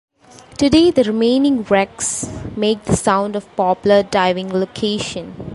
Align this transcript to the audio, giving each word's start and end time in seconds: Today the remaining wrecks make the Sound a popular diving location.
Today 0.57 0.89
the 0.89 1.03
remaining 1.03 1.61
wrecks 1.61 2.27
make 2.57 2.85
the 2.85 2.97
Sound 2.97 3.35
a 3.35 3.41
popular 3.41 4.01
diving 4.01 4.51
location. 4.51 5.35